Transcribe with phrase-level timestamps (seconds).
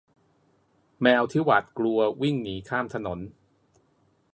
[1.01, 3.19] แมวที่หวาดกลัววิ่งหนีข้ามถนน